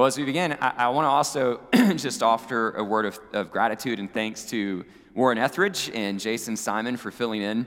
[0.00, 1.60] Well, as we begin, I, I want to also
[1.98, 6.96] just offer a word of, of gratitude and thanks to Warren Etheridge and Jason Simon
[6.96, 7.66] for filling in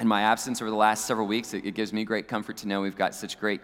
[0.00, 1.54] in my absence over the last several weeks.
[1.54, 3.60] It, it gives me great comfort to know we've got such great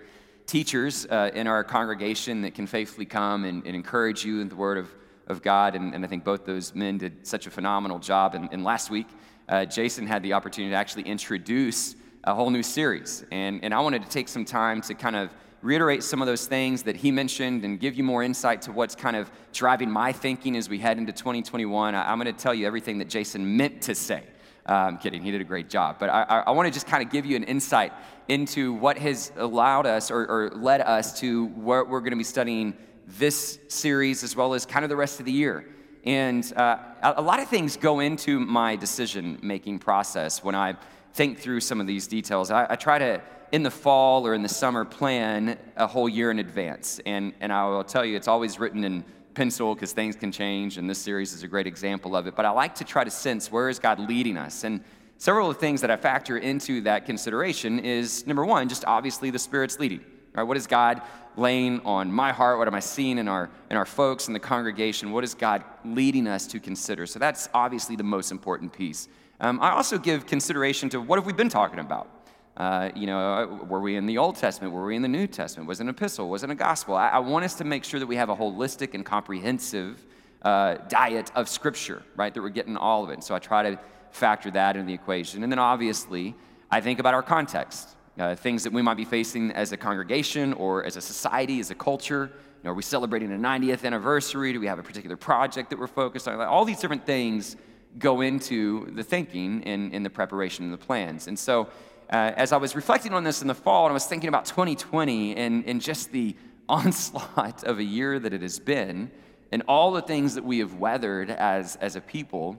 [0.47, 4.55] teachers uh, in our congregation that can faithfully come and, and encourage you in the
[4.55, 4.89] Word of,
[5.27, 5.75] of God.
[5.75, 8.37] And, and, I think both those men did such a phenomenal job.
[8.37, 9.09] And, and last week,
[9.49, 13.25] uh, Jason had the opportunity to actually introduce a whole new series.
[13.33, 15.31] And, and I wanted to take some time to kind of
[15.63, 18.95] reiterate some of those things that he mentioned and give you more insight to what's
[18.95, 21.95] kind of driving my thinking as we head into 2021.
[21.95, 24.23] I, am going to tell you everything that Jason meant to say.
[24.69, 25.97] Uh, I'm kidding, he did a great job.
[25.99, 27.93] But I, I, I want to just kind of give you an insight
[28.29, 32.25] into what has allowed us or, or led us to what we're going to be
[32.25, 32.77] studying
[33.07, 35.67] this series as well as kind of the rest of the year.
[36.05, 40.77] And uh, a lot of things go into my decision making process when I
[41.15, 42.51] think through some of these details.
[42.51, 43.21] I, I try to
[43.53, 47.01] in the fall or in the summer plan a whole year in advance.
[47.07, 49.05] And, and I will tell you, it's always written in
[49.35, 52.35] pencil because things can change, and this series is a great example of it.
[52.35, 54.65] But I like to try to sense where is God leading us.
[54.65, 54.83] And
[55.19, 59.31] several of the things that I factor into that consideration is number one, just obviously
[59.31, 60.01] the Spirit's leading.
[60.33, 60.43] Right?
[60.43, 61.01] What is God
[61.37, 62.59] laying on my heart?
[62.59, 65.13] What am I seeing in our in our folks in the congregation?
[65.13, 67.07] What is God leading us to consider?
[67.07, 69.09] So that's obviously the most important piece.
[69.41, 72.09] Um, I also give consideration to what have we been talking about.
[72.57, 74.73] Uh, you know, uh, were we in the Old Testament?
[74.73, 75.69] Were we in the New Testament?
[75.69, 76.31] Was it an epistle?
[76.31, 76.95] Was it a gospel?
[76.95, 80.07] I, I want us to make sure that we have a holistic and comprehensive
[80.41, 82.33] uh, diet of Scripture, right?
[82.33, 83.23] That we're getting all of it.
[83.23, 83.79] So I try to
[84.11, 85.43] factor that into the equation.
[85.43, 86.35] And then obviously,
[86.71, 90.55] I think about our context, uh, things that we might be facing as a congregation
[90.55, 92.31] or as a society, as a culture.
[92.33, 94.55] You know, are we celebrating a 90th anniversary?
[94.55, 96.41] Do we have a particular project that we're focused on?
[96.41, 97.57] All these different things
[97.99, 101.29] go into the thinking and, in the preparation and the plans.
[101.29, 101.69] And so
[102.11, 104.45] uh, as I was reflecting on this in the fall, and I was thinking about
[104.45, 106.37] 2020 and, and just the
[106.69, 109.11] onslaught of a year that it has been,
[109.53, 112.59] and all the things that we have weathered as, as a people,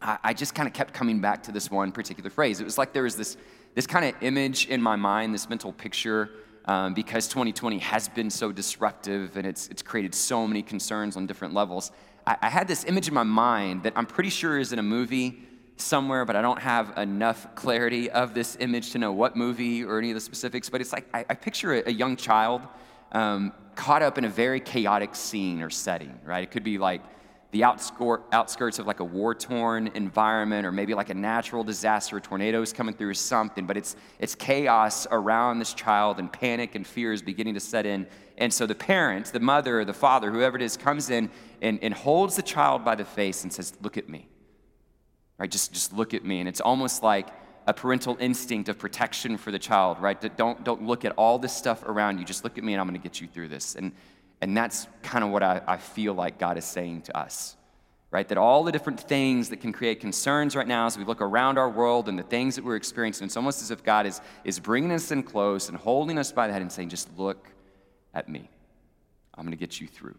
[0.00, 2.60] I, I just kind of kept coming back to this one particular phrase.
[2.60, 3.36] It was like there was this,
[3.74, 6.30] this kind of image in my mind, this mental picture,
[6.66, 11.26] um, because 2020 has been so disruptive and it's, it's created so many concerns on
[11.26, 11.90] different levels.
[12.26, 14.82] I, I had this image in my mind that I'm pretty sure is in a
[14.82, 15.42] movie
[15.76, 19.98] somewhere, but I don't have enough clarity of this image to know what movie or
[19.98, 20.68] any of the specifics.
[20.68, 22.62] But it's like I, I picture a, a, young child
[23.12, 26.42] um, caught up in a very chaotic scene or setting, right?
[26.42, 27.02] It could be like
[27.50, 32.72] the outskirts of like a war torn environment or maybe like a natural disaster, tornadoes
[32.72, 37.12] coming through or something, but it's, it's chaos around this child and panic and fear
[37.12, 38.08] is beginning to set in.
[38.38, 41.30] And so the parent, the mother, the father, whoever it is, comes in
[41.62, 44.26] and, and holds the child by the face and says, Look at me
[45.38, 45.50] right?
[45.50, 46.40] Just, just look at me.
[46.40, 47.28] And it's almost like
[47.66, 50.36] a parental instinct of protection for the child, right?
[50.36, 52.24] Don't, don't look at all this stuff around you.
[52.24, 53.74] Just look at me and I'm going to get you through this.
[53.74, 53.92] And,
[54.40, 57.56] and that's kind of what I, I feel like God is saying to us,
[58.10, 58.28] right?
[58.28, 61.56] That all the different things that can create concerns right now as we look around
[61.56, 64.60] our world and the things that we're experiencing, it's almost as if God is, is
[64.60, 67.48] bringing us in close and holding us by the head and saying, just look
[68.12, 68.50] at me.
[69.34, 70.16] I'm going to get you through.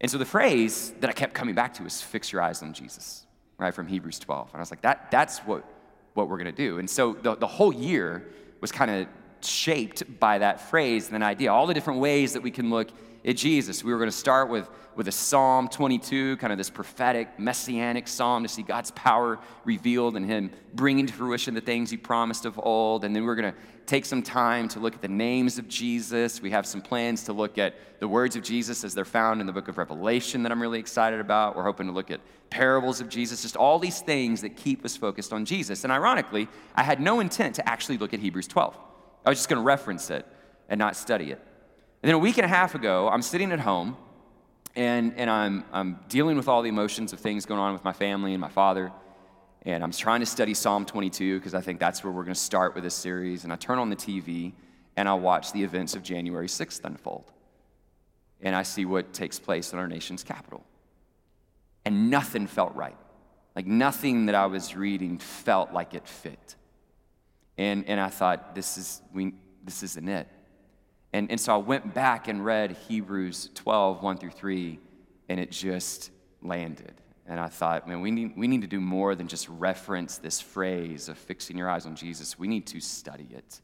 [0.00, 2.74] And so the phrase that I kept coming back to is fix your eyes on
[2.74, 3.24] Jesus
[3.58, 4.48] right, from Hebrews 12.
[4.52, 5.64] And I was like, that, that's what,
[6.14, 6.78] what we're going to do.
[6.78, 8.26] And so the, the whole year
[8.60, 9.08] was kind of
[9.40, 12.88] shaped by that phrase and that idea, all the different ways that we can look
[13.24, 13.82] at Jesus.
[13.82, 18.06] We were going to start with, with a Psalm 22, kind of this prophetic, messianic
[18.06, 22.44] psalm to see God's power revealed and Him bringing to fruition the things He promised
[22.44, 23.04] of old.
[23.04, 26.42] And then we're going to take some time to look at the names of Jesus.
[26.42, 29.46] We have some plans to look at the words of Jesus as they're found in
[29.46, 31.56] the book of Revelation that I'm really excited about.
[31.56, 32.20] We're hoping to look at
[32.50, 35.84] parables of Jesus, just all these things that keep us focused on Jesus.
[35.84, 38.76] And ironically, I had no intent to actually look at Hebrews 12.
[39.24, 40.26] I was just going to reference it
[40.68, 41.40] and not study it.
[42.04, 43.96] And then a week and a half ago, I'm sitting at home
[44.76, 47.94] and, and I'm, I'm dealing with all the emotions of things going on with my
[47.94, 48.92] family and my father.
[49.62, 52.38] And I'm trying to study Psalm 22 because I think that's where we're going to
[52.38, 53.44] start with this series.
[53.44, 54.52] And I turn on the TV
[54.98, 57.32] and I watch the events of January 6th unfold.
[58.42, 60.62] And I see what takes place in our nation's capital.
[61.86, 62.98] And nothing felt right.
[63.56, 66.54] Like nothing that I was reading felt like it fit.
[67.56, 69.32] And, and I thought, this, is, we,
[69.64, 70.28] this isn't it.
[71.14, 74.80] And, and so I went back and read Hebrews 12, 1 through 3,
[75.28, 76.10] and it just
[76.42, 76.92] landed.
[77.28, 80.40] And I thought, man, we need, we need to do more than just reference this
[80.40, 82.36] phrase of fixing your eyes on Jesus.
[82.36, 83.60] We need to study it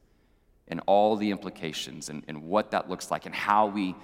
[0.69, 3.97] and all the implications and, and what that looks like and how we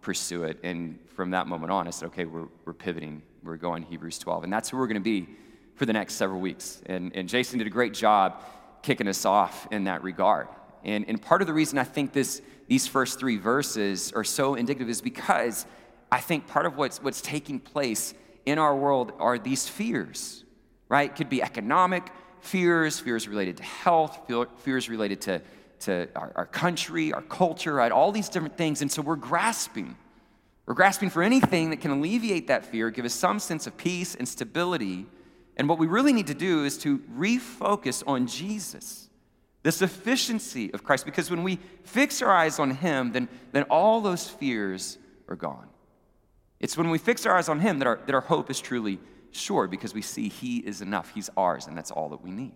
[0.00, 0.58] pursue it.
[0.64, 3.20] And from that moment on, I said, okay, we're, we're pivoting.
[3.42, 4.44] We're going Hebrews 12.
[4.44, 5.28] And that's who we're going to be
[5.74, 6.80] for the next several weeks.
[6.86, 8.42] And, and Jason did a great job
[8.80, 10.48] kicking us off in that regard.
[10.84, 14.54] And, and part of the reason I think this, these first three verses are so
[14.54, 15.66] indicative is because
[16.10, 18.14] I think part of what's, what's taking place
[18.46, 20.44] in our world are these fears,
[20.88, 21.10] right?
[21.10, 22.04] It could be economic
[22.40, 25.42] fears, fears related to health, fears related to,
[25.80, 27.90] to our, our country, our culture, right?
[27.90, 28.82] All these different things.
[28.82, 29.96] And so we're grasping.
[30.66, 34.14] We're grasping for anything that can alleviate that fear, give us some sense of peace
[34.14, 35.06] and stability.
[35.56, 39.08] And what we really need to do is to refocus on Jesus,
[39.64, 41.04] the sufficiency of Christ.
[41.04, 45.66] Because when we fix our eyes on Him, then, then all those fears are gone.
[46.60, 49.00] It's when we fix our eyes on Him that our, that our hope is truly
[49.32, 51.10] sure because we see He is enough.
[51.14, 52.54] He's ours, and that's all that we need.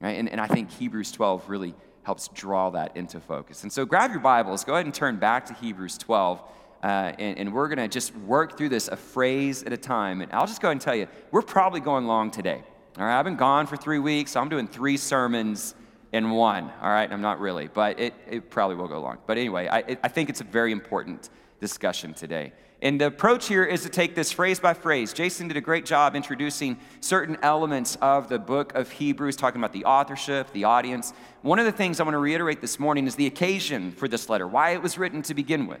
[0.00, 0.18] Right?
[0.18, 1.74] And, and I think Hebrews 12 really
[2.04, 3.64] helps draw that into focus.
[3.64, 6.42] And so grab your Bibles, go ahead and turn back to Hebrews 12.
[6.82, 6.86] Uh,
[7.18, 10.22] and, and, we're going to just work through this a phrase at a time.
[10.22, 12.62] And I'll just go ahead and tell you, we're probably going long today.
[12.96, 15.74] All right, I've been gone for three weeks, so I'm doing three sermons
[16.12, 16.70] in one.
[16.82, 19.18] All right, I'm not really, but it, it probably will go long.
[19.26, 21.30] But anyway, I, it, I think it's a very important
[21.60, 22.52] discussion today.
[22.82, 25.12] And the approach here is to take this phrase by phrase.
[25.12, 29.74] Jason did a great job introducing certain elements of the book of Hebrews, talking about
[29.74, 31.12] the authorship, the audience.
[31.42, 34.30] One of the things I want to reiterate this morning is the occasion for this
[34.30, 35.80] letter, why it was written to begin with.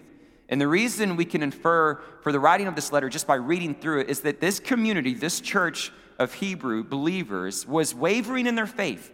[0.50, 3.74] And the reason we can infer for the writing of this letter just by reading
[3.74, 8.66] through it is that this community, this church of Hebrew believers, was wavering in their
[8.66, 9.10] faith.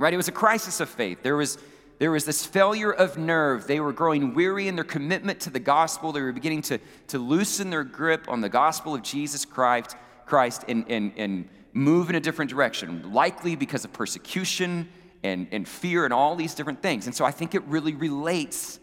[0.00, 0.14] Right?
[0.14, 1.22] It was a crisis of faith.
[1.22, 1.58] There was
[2.00, 3.66] there was this failure of nerve.
[3.66, 6.12] They were growing weary in their commitment to the gospel.
[6.12, 10.64] They were beginning to, to loosen their grip on the gospel of Jesus Christ, Christ
[10.66, 14.88] and, and, and move in a different direction, likely because of persecution
[15.22, 17.04] and, and fear and all these different things.
[17.04, 18.80] And so I think it really relates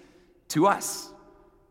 [0.50, 1.10] to us,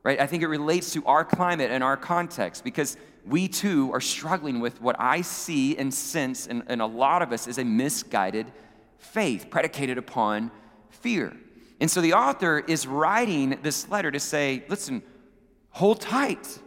[0.03, 0.21] right?
[0.21, 4.59] I think it relates to our climate and our context because we too are struggling
[4.59, 8.51] with what I see and sense, and, and a lot of us is a misguided
[8.99, 10.51] faith predicated upon
[10.91, 11.37] fear.
[11.81, 15.03] And so the author is writing this letter to say, listen,
[15.71, 16.59] hold tight.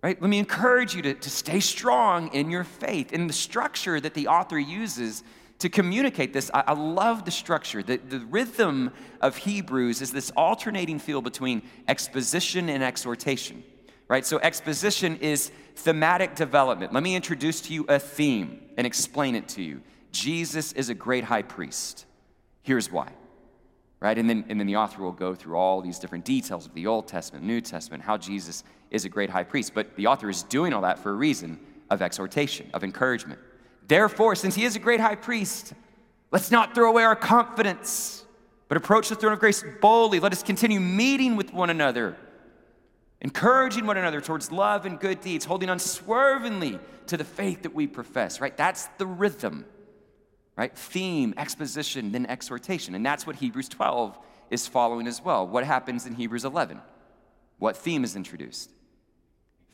[0.00, 0.20] Right?
[0.20, 3.12] Let me encourage you to, to stay strong in your faith.
[3.12, 5.24] And the structure that the author uses
[5.58, 7.82] to communicate this, I, I love the structure.
[7.82, 13.64] The, the rhythm of Hebrews is this alternating feel between exposition and exhortation.
[14.06, 14.24] Right?
[14.24, 16.92] So exposition is thematic development.
[16.92, 19.82] Let me introduce to you a theme and explain it to you.
[20.12, 22.06] Jesus is a great high priest.
[22.62, 23.12] Here's why
[24.00, 24.16] right?
[24.16, 26.86] And then, and then the author will go through all these different details of the
[26.86, 29.74] Old Testament, New Testament, how Jesus is a great high priest.
[29.74, 31.58] But the author is doing all that for a reason
[31.90, 33.40] of exhortation, of encouragement.
[33.86, 35.72] Therefore, since he is a great high priest,
[36.30, 38.24] let's not throw away our confidence,
[38.68, 40.20] but approach the throne of grace boldly.
[40.20, 42.16] Let us continue meeting with one another,
[43.20, 47.86] encouraging one another towards love and good deeds, holding unswervingly to the faith that we
[47.86, 48.56] profess, right?
[48.56, 49.64] That's the rhythm
[50.58, 50.76] right?
[50.76, 52.96] Theme, exposition, then exhortation.
[52.96, 54.18] And that's what Hebrews 12
[54.50, 55.46] is following as well.
[55.46, 56.80] What happens in Hebrews 11?
[57.60, 58.72] What theme is introduced?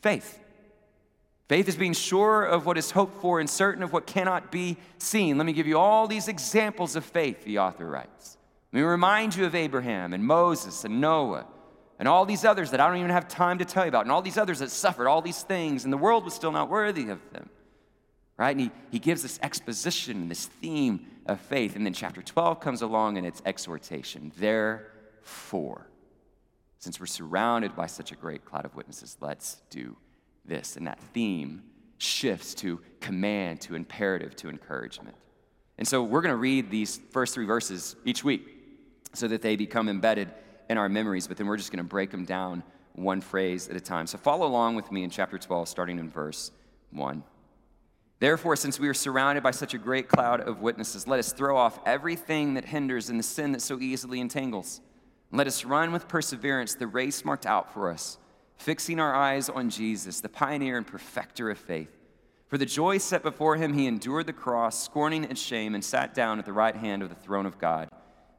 [0.02, 0.38] Faith.
[1.48, 4.76] Faith is being sure of what is hoped for and certain of what cannot be
[4.98, 5.38] seen.
[5.38, 8.36] Let me give you all these examples of faith, the author writes.
[8.70, 11.46] Let me remind you of Abraham and Moses and Noah
[11.98, 14.12] and all these others that I don't even have time to tell you about, and
[14.12, 17.08] all these others that suffered all these things, and the world was still not worthy
[17.08, 17.48] of them
[18.36, 18.50] right?
[18.50, 21.76] And he, he gives this exposition, this theme of faith.
[21.76, 24.32] And then chapter 12 comes along and it's exhortation.
[24.36, 25.86] Therefore,
[26.78, 29.96] since we're surrounded by such a great cloud of witnesses, let's do
[30.44, 30.76] this.
[30.76, 31.62] And that theme
[31.98, 35.16] shifts to command, to imperative, to encouragement.
[35.78, 38.48] And so we're going to read these first three verses each week
[39.14, 40.30] so that they become embedded
[40.68, 42.62] in our memories, but then we're just going to break them down
[42.94, 44.06] one phrase at a time.
[44.06, 46.50] So follow along with me in chapter 12, starting in verse
[46.90, 47.22] 1.
[48.20, 51.56] Therefore, since we are surrounded by such a great cloud of witnesses, let us throw
[51.56, 54.80] off everything that hinders and the sin that so easily entangles.
[55.32, 58.18] Let us run with perseverance the race marked out for us,
[58.56, 61.90] fixing our eyes on Jesus, the pioneer and perfecter of faith.
[62.46, 66.14] For the joy set before him, he endured the cross, scorning its shame, and sat
[66.14, 67.88] down at the right hand of the throne of God.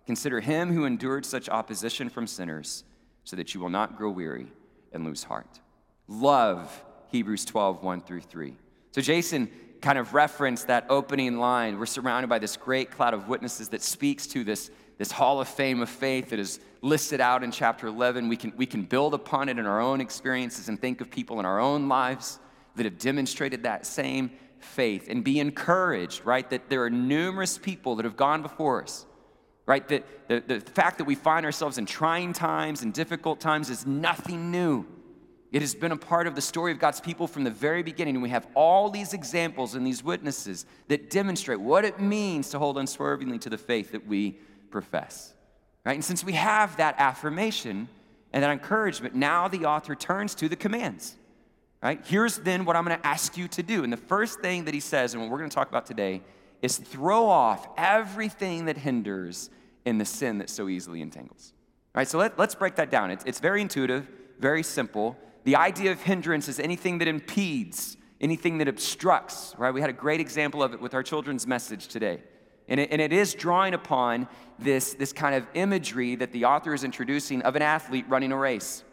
[0.06, 2.86] Consider him who endured such opposition from sinners,
[3.26, 4.48] so that you will not grow weary
[4.94, 5.60] and lose heart.
[6.08, 8.56] Love Hebrews 12, 1 through 3.
[8.96, 11.78] So, Jason kind of referenced that opening line.
[11.78, 15.50] We're surrounded by this great cloud of witnesses that speaks to this, this hall of
[15.50, 18.30] fame of faith that is listed out in chapter 11.
[18.30, 21.42] We can, we can build upon it in our own experiences and think of people
[21.42, 22.40] in our own lives
[22.78, 26.50] that have demonstrated that same faith and be encouraged, right?
[26.50, 29.06] That there are numerous people that have gone before us,
[29.66, 29.86] right?
[29.90, 33.86] That the, the fact that we find ourselves in trying times and difficult times is
[33.86, 34.86] nothing new.
[35.56, 38.16] It has been a part of the story of God's people from the very beginning.
[38.16, 42.60] And we have all these examples and these witnesses that demonstrate what it means to
[42.60, 44.38] hold unswervingly to the faith that we
[44.70, 45.34] profess.
[45.86, 45.94] Right?
[45.94, 47.88] And since we have that affirmation
[48.34, 51.16] and that encouragement, now the author turns to the commands.
[51.82, 52.02] Right?
[52.06, 53.86] Here's then what I'm going to ask you to do.
[53.86, 56.22] And the first thing that he says, and what we're going to talk about today,
[56.62, 59.50] is throw off everything that hinders
[59.86, 61.54] in the sin that so easily entangles.
[61.96, 63.10] All right, so let, us break that down.
[63.10, 64.06] It's, it's very intuitive,
[64.38, 65.18] very simple.
[65.46, 69.74] The idea of hindrance is anything that impedes, anything that obstructs, right?
[69.74, 72.22] We had a great example of it with our children's message today.
[72.68, 76.74] And it, and it is drawing upon this, this kind of imagery that the author
[76.74, 78.84] is introducing of an athlete running a race,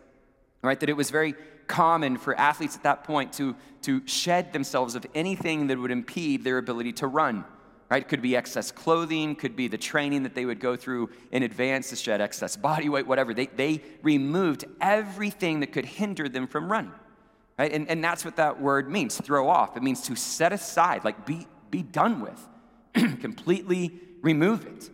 [0.62, 0.78] right?
[0.78, 1.34] That it was very
[1.68, 6.44] common for athletes at that point to, to shed themselves of anything that would impede
[6.44, 7.46] their ability to run.
[7.92, 8.08] Right?
[8.08, 11.90] Could be excess clothing, could be the training that they would go through in advance
[11.90, 13.34] to shed excess body weight, whatever.
[13.34, 16.94] They, they removed everything that could hinder them from running.
[17.58, 17.70] Right?
[17.70, 19.76] And, and that's what that word means throw off.
[19.76, 22.48] It means to set aside, like be, be done with,
[23.20, 24.88] completely remove it.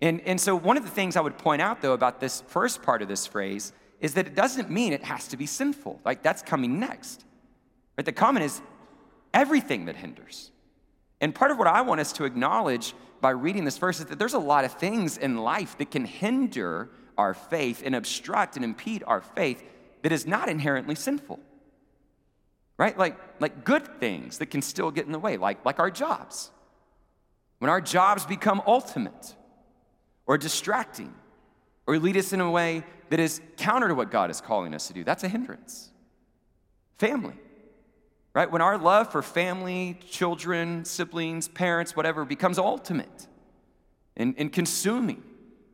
[0.00, 2.82] And, and so, one of the things I would point out, though, about this first
[2.82, 6.00] part of this phrase is that it doesn't mean it has to be sinful.
[6.02, 7.26] Like, that's coming next.
[7.94, 8.62] But the comment is
[9.34, 10.50] everything that hinders.
[11.20, 14.18] And part of what I want us to acknowledge by reading this verse is that
[14.18, 18.64] there's a lot of things in life that can hinder our faith and obstruct and
[18.64, 19.62] impede our faith
[20.02, 21.40] that is not inherently sinful.
[22.76, 22.96] Right?
[22.96, 26.52] Like, like good things that can still get in the way, like, like our jobs.
[27.58, 29.34] When our jobs become ultimate
[30.26, 31.12] or distracting
[31.88, 34.86] or lead us in a way that is counter to what God is calling us
[34.86, 35.90] to do, that's a hindrance.
[36.98, 37.34] Family
[38.38, 38.52] right?
[38.52, 43.26] When our love for family, children, siblings, parents, whatever, becomes ultimate
[44.16, 45.24] and, and consuming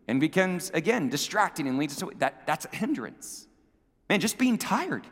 [0.08, 3.46] and becomes, again, distracting and leads us to that, that's a hindrance.
[4.08, 5.06] Man, just being tired,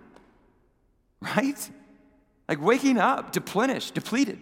[1.21, 1.71] right?
[2.49, 4.41] Like waking up deplenished, depleted,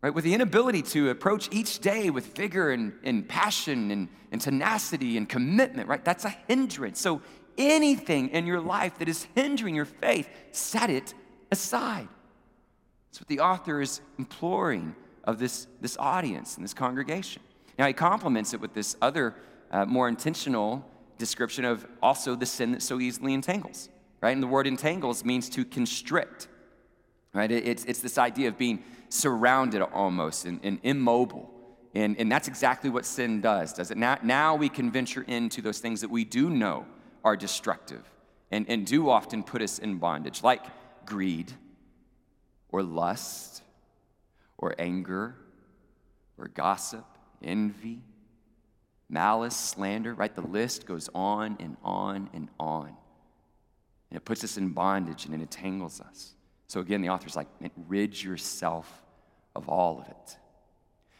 [0.00, 0.14] right?
[0.14, 5.18] With the inability to approach each day with vigor and, and passion and, and tenacity
[5.18, 6.02] and commitment, right?
[6.02, 6.98] That's a hindrance.
[6.98, 7.20] So
[7.58, 11.12] anything in your life that is hindering your faith, set it
[11.50, 12.08] aside.
[13.08, 17.42] That's what the author is imploring of this, this audience and this congregation.
[17.78, 19.34] Now, he complements it with this other,
[19.70, 20.84] uh, more intentional
[21.18, 23.88] description of also the sin that so easily entangles,
[24.20, 24.30] right?
[24.30, 26.48] And the word entangles means to constrict,
[27.32, 27.50] right?
[27.50, 31.50] It's, it's this idea of being surrounded almost and, and immobile.
[31.94, 33.96] And, and that's exactly what sin does, does it?
[33.96, 36.84] Now, now we can venture into those things that we do know
[37.24, 38.02] are destructive
[38.50, 40.62] and, and do often put us in bondage, like
[41.06, 41.52] greed
[42.68, 43.62] or lust
[44.58, 45.36] or anger
[46.38, 47.04] or gossip,
[47.42, 48.02] envy,
[49.08, 50.34] malice, slander, right?
[50.34, 52.88] The list goes on and on and on.
[54.10, 56.34] And it puts us in bondage and it entangles us.
[56.68, 57.48] So again, the author's like,
[57.88, 59.02] rid yourself
[59.54, 60.36] of all of it.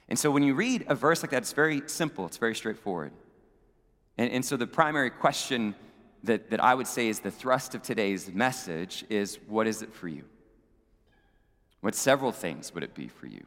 [0.08, 3.12] And so when you read a verse like that, it's very simple, it's very straightforward.
[4.18, 5.74] And, and so the primary question
[6.26, 9.92] that, that I would say is the thrust of today's message is what is it
[9.94, 10.24] for you?
[11.80, 13.44] What several things would it be for you?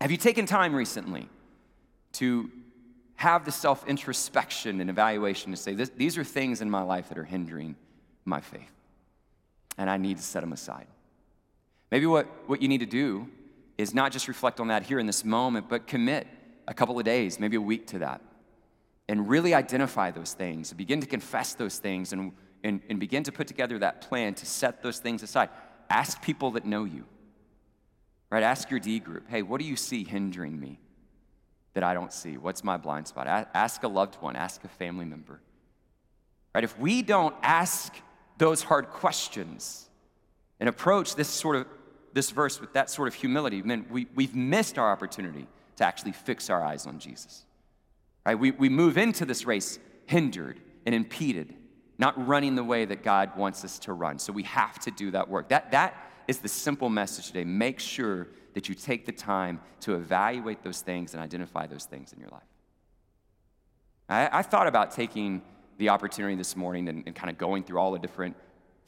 [0.00, 1.28] Have you taken time recently
[2.12, 2.50] to
[3.16, 7.18] have the self introspection and evaluation to say, these are things in my life that
[7.18, 7.76] are hindering
[8.24, 8.72] my faith,
[9.78, 10.86] and I need to set them aside?
[11.90, 13.28] Maybe what, what you need to do
[13.78, 16.26] is not just reflect on that here in this moment, but commit
[16.68, 18.20] a couple of days, maybe a week to that
[19.08, 22.32] and really identify those things, begin to confess those things, and,
[22.64, 25.48] and, and begin to put together that plan to set those things aside.
[25.88, 27.04] Ask people that know you,
[28.30, 28.42] right?
[28.42, 30.80] Ask your D group, hey, what do you see hindering me
[31.74, 32.36] that I don't see?
[32.36, 33.26] What's my blind spot?
[33.54, 35.40] Ask a loved one, ask a family member,
[36.54, 36.64] right?
[36.64, 37.94] If we don't ask
[38.38, 39.88] those hard questions
[40.58, 41.66] and approach this sort of
[42.12, 45.46] this verse with that sort of humility, then we, we've missed our opportunity
[45.76, 47.45] to actually fix our eyes on Jesus.
[48.26, 48.36] Right?
[48.36, 51.54] We, we move into this race hindered and impeded,
[51.96, 54.18] not running the way that God wants us to run.
[54.18, 55.48] So we have to do that work.
[55.50, 55.94] That, that
[56.26, 57.44] is the simple message today.
[57.44, 62.12] Make sure that you take the time to evaluate those things and identify those things
[62.12, 62.42] in your life.
[64.08, 65.42] I, I thought about taking
[65.78, 68.34] the opportunity this morning and, and, kind of going through all the different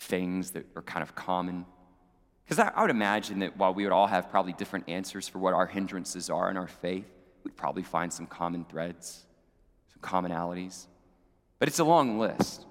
[0.00, 1.64] things that are kind of common.
[2.44, 5.38] Because I, I would imagine that while we would all have probably different answers for
[5.38, 7.06] what our hindrances are in our faith,
[7.44, 9.26] we'd probably find some common threads
[10.02, 10.86] commonalities.
[11.58, 12.66] But it's a long list.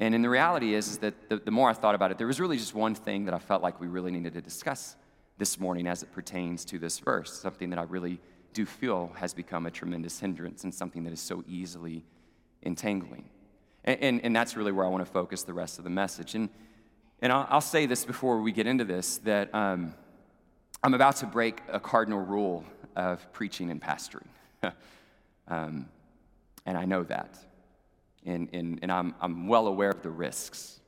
[0.00, 2.26] And in the reality is, is that the, the more I thought about it, there
[2.26, 4.96] was really just one thing that I felt like we really needed to discuss
[5.38, 8.20] this morning as it pertains to this verse, something that I really
[8.52, 12.04] do feel has become a tremendous hindrance and something that is so easily
[12.62, 13.28] entangling.
[13.84, 16.34] And, and, and that's really where I want to focus the rest of the message.
[16.34, 16.48] And,
[17.20, 19.94] and I'll, I'll say this before we get into this that um,
[20.82, 22.64] I'm about to break a cardinal rule
[22.96, 24.28] of preaching and pastoring.
[25.48, 25.86] um,
[26.66, 27.38] And I know that.
[28.24, 30.80] And, and, and I'm, I'm well aware of the risks.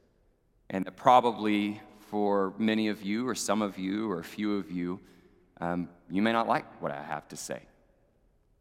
[0.70, 1.80] And probably
[2.10, 5.00] for many of you, or some of you, or a few of you,
[5.60, 7.60] um, you may not like what I have to say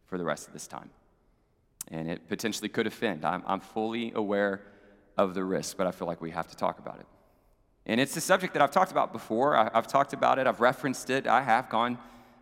[0.06, 0.90] for the rest of this time.
[1.90, 3.24] And it potentially could offend.
[3.26, 4.62] I'm, I'm fully aware
[5.18, 7.06] of the risk, but I feel like we have to talk about it.
[7.86, 9.56] And it's a subject that I've talked about before.
[9.56, 11.98] I, have talked about it, I've referenced it, I have gone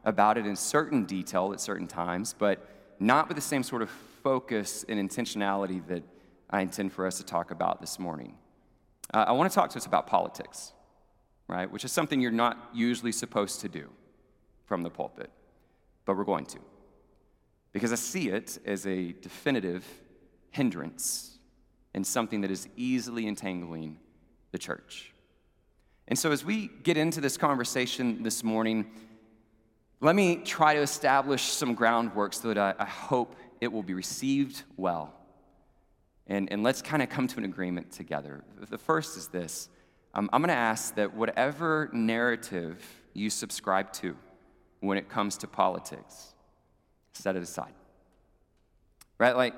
[0.05, 2.65] about it in certain detail at certain times, but
[2.99, 3.91] not with the same sort of
[4.23, 6.03] focus and intentionality that
[6.49, 8.35] I intend for us to talk about this morning.
[9.13, 10.71] Uh, I want to talk to us about politics,
[11.47, 11.69] right?
[11.69, 13.89] Which is something you're not usually supposed to do
[14.65, 15.29] from the pulpit,
[16.05, 16.59] but we're going to.
[17.73, 19.85] Because I see it as a definitive
[20.51, 21.37] hindrance
[21.93, 23.97] and something that is easily entangling
[24.51, 25.13] the church.
[26.07, 28.91] And so, as we get into this conversation this morning,
[30.01, 33.93] let me try to establish some groundwork so that I, I hope it will be
[33.93, 35.13] received well.
[36.27, 38.43] And, and let's kind of come to an agreement together.
[38.70, 39.70] The first is this
[40.13, 42.77] um, I'm going to ask that whatever narrative
[43.13, 44.15] you subscribe to
[44.79, 46.36] when it comes to politics,
[47.13, 47.74] set it aside.
[49.17, 49.36] Right?
[49.36, 49.55] Like,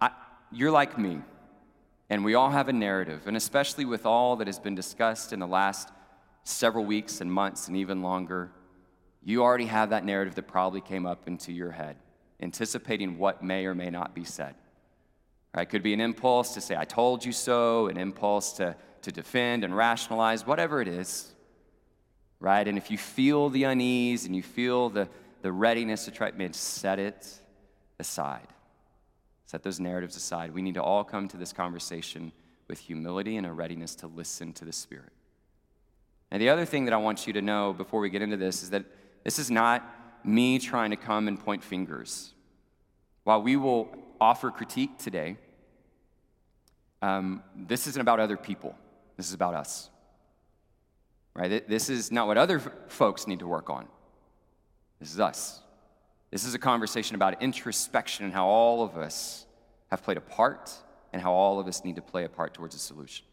[0.00, 0.10] I,
[0.50, 1.20] you're like me.
[2.10, 5.38] And we all have a narrative, and especially with all that has been discussed in
[5.38, 5.88] the last
[6.44, 8.50] several weeks and months and even longer,
[9.24, 11.96] you already have that narrative that probably came up into your head,
[12.42, 14.54] anticipating what may or may not be said.
[15.54, 15.62] Right?
[15.62, 19.12] It could be an impulse to say, I told you so, an impulse to, to
[19.12, 21.32] defend and rationalize, whatever it is.
[22.40, 22.66] Right?
[22.66, 25.08] And if you feel the unease and you feel the,
[25.42, 27.26] the readiness to try, man, set it
[27.98, 28.48] aside.
[29.46, 30.52] Set those narratives aside.
[30.52, 32.32] We need to all come to this conversation
[32.68, 35.12] with humility and a readiness to listen to the Spirit.
[36.30, 38.62] And the other thing that I want you to know before we get into this
[38.62, 38.86] is that
[39.22, 42.32] this is not me trying to come and point fingers.
[43.24, 43.88] While we will
[44.20, 45.36] offer critique today,
[47.00, 48.76] um, this isn't about other people.
[49.16, 49.90] This is about us.
[51.34, 51.66] Right?
[51.68, 53.88] This is not what other folks need to work on.
[55.00, 55.60] This is us.
[56.30, 59.46] This is a conversation about introspection and how all of us
[59.90, 60.70] have played a part
[61.12, 63.26] and how all of us need to play a part towards a solution.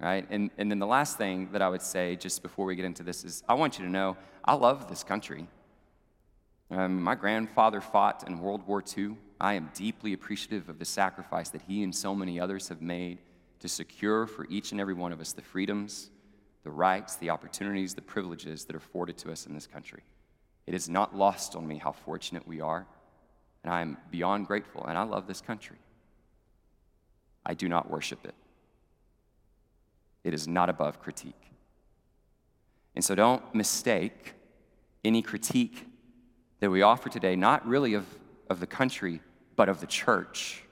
[0.00, 0.26] Right?
[0.30, 3.02] And, and then the last thing that I would say just before we get into
[3.02, 5.48] this is I want you to know I love this country.
[6.70, 9.16] Um, my grandfather fought in World War II.
[9.40, 13.18] I am deeply appreciative of the sacrifice that he and so many others have made
[13.60, 16.10] to secure for each and every one of us the freedoms,
[16.64, 20.02] the rights, the opportunities, the privileges that are afforded to us in this country.
[20.66, 22.86] It is not lost on me how fortunate we are,
[23.64, 25.78] and I am beyond grateful, and I love this country.
[27.46, 28.34] I do not worship it.
[30.22, 31.52] It is not above critique.
[32.94, 34.34] And so don't mistake
[35.04, 35.86] any critique
[36.60, 38.06] that we offer today, not really of,
[38.50, 39.20] of the country,
[39.56, 40.62] but of the church,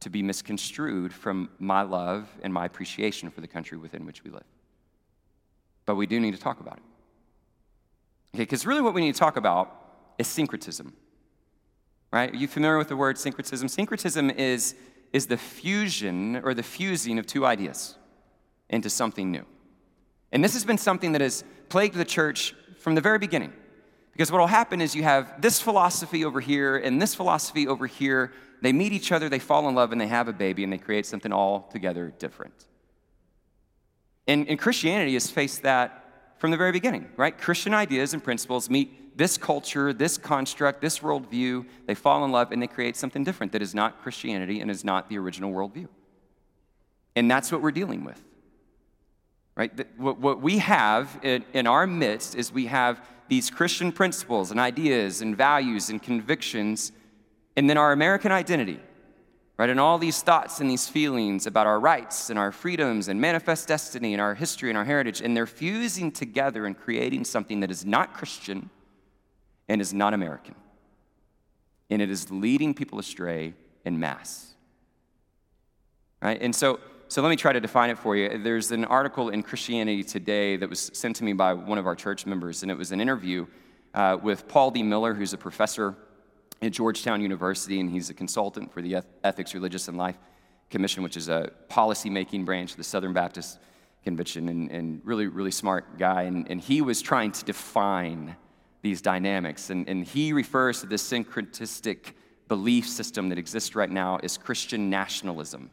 [0.00, 4.30] to be misconstrued from my love and my appreciation for the country within which we
[4.30, 4.44] live.
[5.86, 6.82] But we do need to talk about it.
[8.34, 9.76] Okay, because really what we need to talk about
[10.18, 10.94] is syncretism.
[12.12, 12.32] Right?
[12.32, 13.68] Are you familiar with the word syncretism?
[13.68, 14.74] Syncretism is,
[15.12, 17.96] is the fusion or the fusing of two ideas
[18.68, 19.44] into something new.
[20.32, 23.52] And this has been something that has plagued the church from the very beginning.
[24.20, 27.86] Because what will happen is you have this philosophy over here and this philosophy over
[27.86, 28.34] here.
[28.60, 30.76] They meet each other, they fall in love, and they have a baby, and they
[30.76, 32.66] create something altogether different.
[34.26, 37.34] And, and Christianity has faced that from the very beginning, right?
[37.38, 41.64] Christian ideas and principles meet this culture, this construct, this worldview.
[41.86, 44.84] They fall in love and they create something different that is not Christianity and is
[44.84, 45.88] not the original worldview.
[47.16, 48.22] And that's what we're dealing with,
[49.56, 49.72] right?
[49.98, 53.00] What we have in our midst is we have
[53.30, 56.92] these Christian principles and ideas and values and convictions,
[57.56, 58.80] and then our American identity
[59.60, 59.68] right?
[59.68, 63.68] And all these thoughts and these feelings about our rights and our freedoms and manifest
[63.68, 67.70] destiny and our history and our heritage, and they're fusing together and creating something that
[67.70, 68.70] is not Christian
[69.68, 70.54] and is not American.
[71.90, 73.52] And it is leading people astray
[73.84, 74.54] in mass.
[76.22, 76.40] Right?
[76.40, 78.38] And so, so let me try to define it for you.
[78.38, 81.96] There's an article in Christianity Today that was sent to me by one of our
[81.96, 83.48] church members, and it was an interview
[83.94, 84.84] uh, with Paul D.
[84.84, 85.96] Miller, who's a professor
[86.62, 90.18] at Georgetown University, and he's a consultant for the Ethics, Religious, and Life
[90.70, 93.58] Commission, which is a policy-making branch of the Southern Baptist
[94.04, 96.22] Convention, and, and really, really smart guy.
[96.22, 98.36] And, and he was trying to define
[98.82, 102.12] these dynamics, and, and he refers to this syncretistic
[102.46, 105.72] belief system that exists right now as Christian nationalism.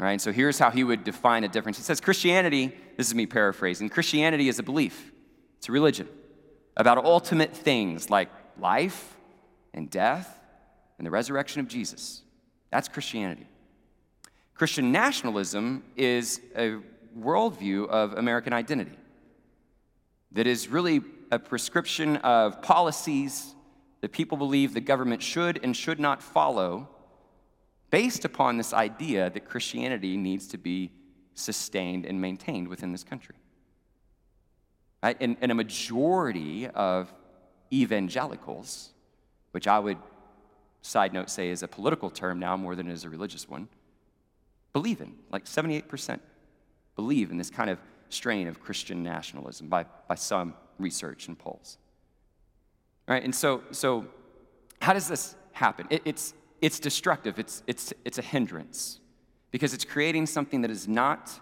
[0.00, 1.76] All right, so here's how he would define a difference.
[1.76, 5.12] He says Christianity, this is me paraphrasing, Christianity is a belief,
[5.58, 6.08] it's a religion
[6.74, 9.16] about ultimate things like life,
[9.74, 10.40] and death
[10.98, 12.22] and the resurrection of Jesus.
[12.70, 13.46] That's Christianity.
[14.54, 16.78] Christian nationalism is a
[17.18, 18.96] worldview of American identity
[20.32, 23.54] that is really a prescription of policies
[24.00, 26.88] that people believe the government should and should not follow
[27.90, 30.90] based upon this idea that Christianity needs to be
[31.34, 33.34] sustained and maintained within this country.
[35.02, 35.16] Right?
[35.20, 37.12] And, and a majority of
[37.72, 38.90] evangelicals,
[39.52, 39.98] which I would,
[40.82, 43.68] side note, say is a political term now more than it is a religious one,
[44.72, 46.20] believe in, like 78%
[47.00, 47.78] believe in this kind of
[48.10, 51.78] strain of Christian nationalism by, by some research and polls.
[53.08, 53.22] Right?
[53.24, 54.06] And so, so
[54.82, 55.86] how does this happen?
[55.88, 59.00] It, it's, it's destructive, it's, it's, it's a hindrance
[59.50, 61.40] because it's creating something that is not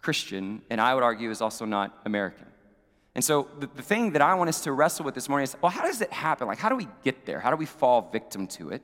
[0.00, 2.46] Christian, and I would argue is also not American.
[3.14, 5.56] And so the, the thing that I want us to wrestle with this morning is
[5.60, 6.46] well, how does it happen?
[6.46, 7.40] Like, how do we get there?
[7.40, 8.82] How do we fall victim to it?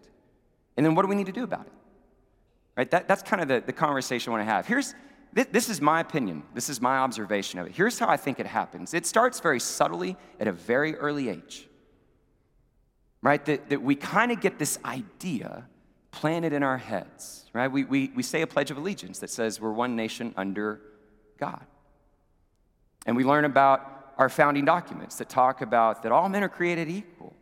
[0.76, 1.72] And then what do we need to do about it?
[2.76, 2.90] Right?
[2.90, 4.66] That, that's kind of the, the conversation I want to have.
[4.66, 4.94] Here's
[5.32, 6.42] this, this is my opinion.
[6.54, 7.72] This is my observation of it.
[7.72, 11.68] Here's how I think it happens it starts very subtly at a very early age.
[13.22, 13.44] Right?
[13.44, 15.66] That, that we kind of get this idea
[16.10, 17.44] planted in our heads.
[17.52, 17.68] Right?
[17.68, 20.80] We, we, we say a Pledge of Allegiance that says we're one nation under
[21.38, 21.64] God.
[23.06, 26.88] And we learn about our founding documents that talk about that all men are created
[26.88, 27.34] equal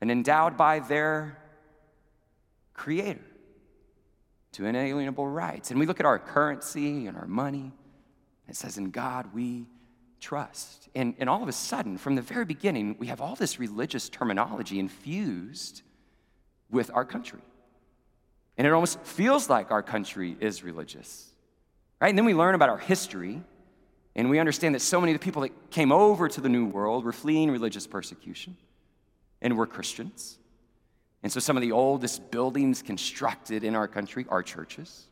[0.00, 1.38] and endowed by their
[2.74, 3.20] creator
[4.52, 5.70] to inalienable rights.
[5.70, 7.72] And we look at our currency and our money.
[8.48, 9.66] It says, In God we
[10.20, 10.88] trust.
[10.94, 14.08] And, and all of a sudden, from the very beginning, we have all this religious
[14.08, 15.82] terminology infused
[16.70, 17.40] with our country.
[18.56, 21.30] And it almost feels like our country is religious.
[22.00, 22.08] Right?
[22.08, 23.42] And then we learn about our history
[24.16, 26.66] and we understand that so many of the people that came over to the New
[26.66, 28.56] World were fleeing religious persecution
[29.40, 30.38] and were Christians.
[31.22, 35.06] And so some of the oldest buildings constructed in our country are churches.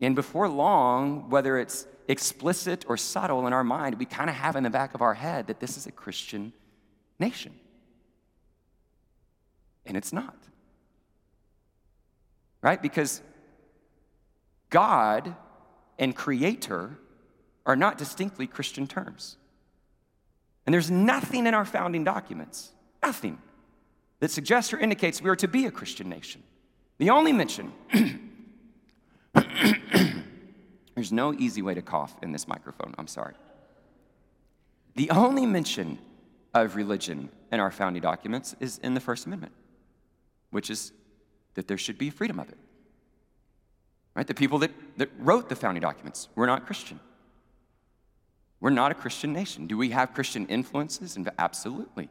[0.00, 4.56] And before long, whether it's explicit or subtle in our mind, we kind of have
[4.56, 6.52] in the back of our head that this is a Christian
[7.18, 7.52] nation.
[9.84, 10.36] And it's not.
[12.62, 12.80] Right?
[12.80, 13.22] Because
[14.70, 15.34] God
[15.98, 16.98] and Creator
[17.66, 19.36] are not distinctly Christian terms.
[20.66, 22.70] And there's nothing in our founding documents,
[23.02, 23.38] nothing,
[24.20, 26.42] that suggests or indicates we are to be a Christian nation.
[26.98, 27.72] The only mention,
[30.94, 33.34] there's no easy way to cough in this microphone, I'm sorry.
[34.94, 35.98] The only mention
[36.54, 39.52] of religion in our founding documents is in the First Amendment,
[40.50, 40.92] which is
[41.54, 42.58] that there should be freedom of it.
[44.14, 44.26] Right?
[44.26, 47.00] The people that, that wrote the founding documents were not Christian.
[48.60, 49.66] We're not a Christian nation.
[49.66, 51.16] Do we have Christian influences?
[51.38, 52.10] Absolutely.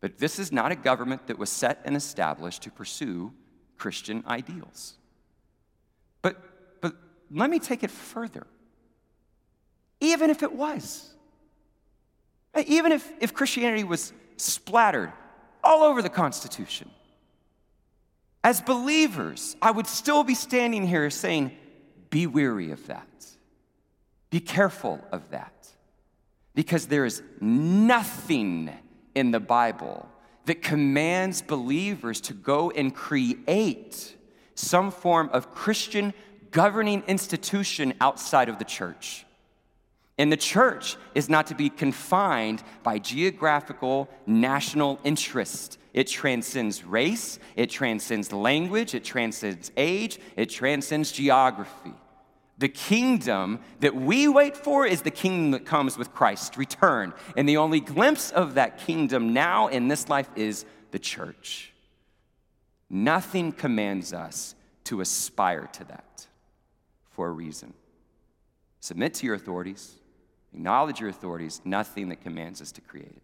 [0.00, 3.32] But this is not a government that was set and established to pursue
[3.76, 4.94] Christian ideals.
[7.30, 8.46] Let me take it further.
[10.00, 11.14] Even if it was,
[12.66, 15.12] even if, if Christianity was splattered
[15.62, 16.90] all over the Constitution,
[18.42, 21.52] as believers, I would still be standing here saying,
[22.08, 23.06] be weary of that.
[24.30, 25.68] Be careful of that
[26.54, 28.70] because there is nothing
[29.14, 30.08] in the Bible
[30.46, 34.16] that commands believers to go and create
[34.54, 36.14] some form of Christian
[36.50, 39.24] governing institution outside of the church.
[40.18, 45.78] And the church is not to be confined by geographical national interest.
[45.94, 51.94] It transcends race, it transcends language, it transcends age, it transcends geography.
[52.58, 57.14] The kingdom that we wait for is the kingdom that comes with Christ's return.
[57.34, 61.72] And the only glimpse of that kingdom now in this life is the church.
[62.90, 66.26] Nothing commands us to aspire to that
[67.20, 67.74] for a reason.
[68.80, 69.96] Submit to your authorities,
[70.54, 73.22] acknowledge your authorities, nothing that commands us to create it.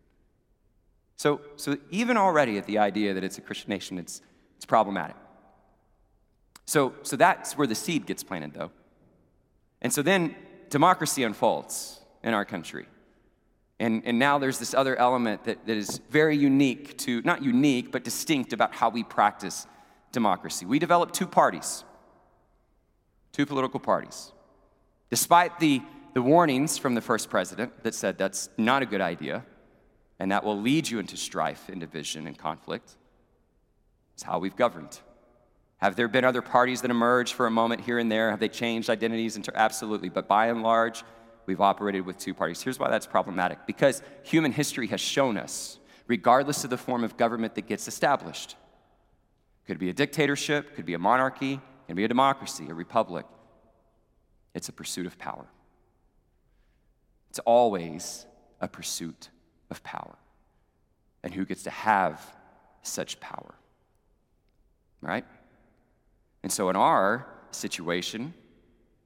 [1.16, 4.20] So, so even already at the idea that it's a Christian nation, it's,
[4.56, 5.16] it's problematic.
[6.66, 8.70] So, so that's where the seed gets planted, though.
[9.80, 10.36] And so then
[10.68, 12.84] democracy unfolds in our country.
[13.80, 17.92] And, and now there's this other element that, that is very unique to, not unique,
[17.92, 19.66] but distinct about how we practice
[20.12, 20.66] democracy.
[20.66, 21.82] We develop two parties,
[23.36, 24.32] two political parties.
[25.10, 25.82] Despite the,
[26.14, 29.44] the warnings from the first president that said that's not a good idea
[30.18, 32.96] and that will lead you into strife and division and conflict,
[34.14, 34.98] it's how we've governed.
[35.82, 38.30] Have there been other parties that emerged for a moment here and there?
[38.30, 39.36] Have they changed identities?
[39.36, 40.08] Into, absolutely.
[40.08, 41.04] But by and large,
[41.44, 42.62] we've operated with two parties.
[42.62, 47.18] Here's why that's problematic because human history has shown us, regardless of the form of
[47.18, 48.56] government that gets established,
[49.66, 53.26] Could be a dictatorship, could be a monarchy, can be a democracy, a republic.
[54.54, 55.46] It's a pursuit of power.
[57.30, 58.26] It's always
[58.60, 59.30] a pursuit
[59.70, 60.16] of power.
[61.22, 62.20] And who gets to have
[62.82, 63.54] such power?
[65.00, 65.24] Right?
[66.42, 68.32] And so in our situation,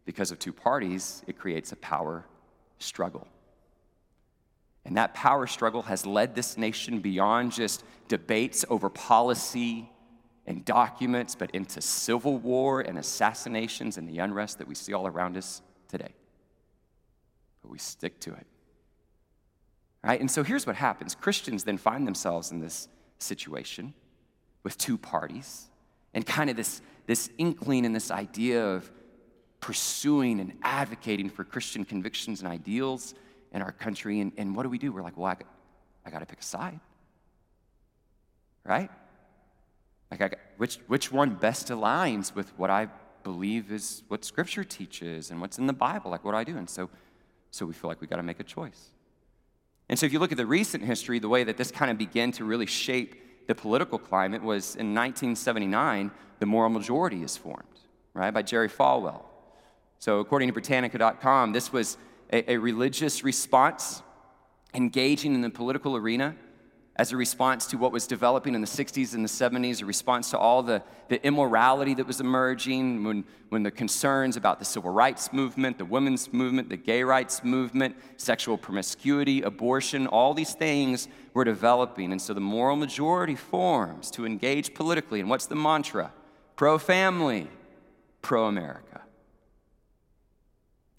[0.04, 2.24] because of two parties, it creates a power
[2.78, 3.26] struggle.
[4.84, 9.90] And that power struggle has led this nation beyond just debates over policy
[10.50, 15.06] and documents, but into civil war and assassinations and the unrest that we see all
[15.06, 16.12] around us today.
[17.62, 18.46] But we stick to it.
[20.02, 20.18] Right?
[20.18, 23.94] And so here's what happens Christians then find themselves in this situation
[24.64, 25.68] with two parties
[26.14, 28.90] and kind of this, this inkling and this idea of
[29.60, 33.14] pursuing and advocating for Christian convictions and ideals
[33.52, 34.18] in our country.
[34.18, 34.90] And, and what do we do?
[34.90, 35.36] We're like, well, I,
[36.04, 36.80] I got to pick a side.
[38.64, 38.90] Right?
[40.10, 42.88] Like, I, which, which one best aligns with what I
[43.22, 46.10] believe is what Scripture teaches and what's in the Bible?
[46.10, 46.56] Like, what do I do?
[46.56, 46.90] And so,
[47.50, 48.90] so we feel like we got to make a choice.
[49.88, 51.98] And so, if you look at the recent history, the way that this kind of
[51.98, 57.64] began to really shape the political climate was in 1979, the moral majority is formed,
[58.14, 59.22] right, by Jerry Falwell.
[59.98, 61.96] So, according to Britannica.com, this was
[62.32, 64.02] a, a religious response
[64.74, 66.36] engaging in the political arena
[67.00, 70.28] as a response to what was developing in the 60s and the 70s, a response
[70.28, 74.90] to all the, the immorality that was emerging, when, when the concerns about the civil
[74.90, 81.08] rights movement, the women's movement, the gay rights movement, sexual promiscuity, abortion, all these things
[81.32, 82.12] were developing.
[82.12, 85.20] And so the moral majority forms to engage politically.
[85.20, 86.12] And what's the mantra?
[86.54, 87.48] Pro family,
[88.20, 89.00] pro America.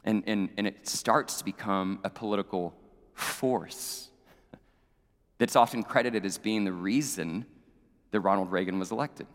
[0.04, 2.74] And, and, and it starts to become a political
[3.14, 4.08] force
[5.42, 7.48] that's often credited as being the reason
[8.12, 9.26] that Ronald Reagan was elected.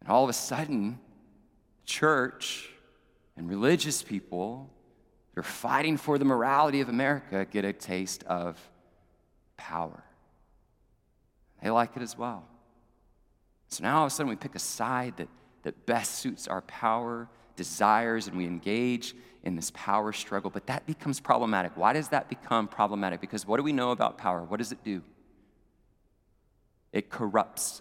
[0.00, 0.98] And all of a sudden,
[1.84, 2.68] church
[3.36, 4.68] and religious people
[5.32, 8.58] that are fighting for the morality of America get a taste of
[9.56, 10.02] power.
[11.62, 12.42] They like it as well.
[13.68, 15.28] So now all of a sudden we pick a side that,
[15.62, 20.86] that best suits our power, desires, and we engage in this power struggle, but that
[20.86, 21.76] becomes problematic.
[21.76, 23.20] Why does that become problematic?
[23.20, 24.42] Because what do we know about power?
[24.42, 25.02] What does it do?
[26.92, 27.80] It corrupts,